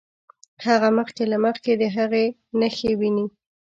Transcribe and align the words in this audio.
هغه 0.65 0.89
مخکې 0.97 1.23
له 1.31 1.37
مخکې 1.45 1.71
د 1.81 1.83
هغې 1.95 2.25
نښې 2.59 2.91
ويني. 2.99 3.25